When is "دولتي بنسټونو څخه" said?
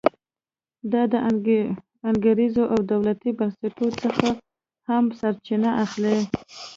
2.91-4.27